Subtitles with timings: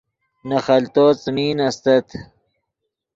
[0.47, 2.07] نے خلتو څیمین استت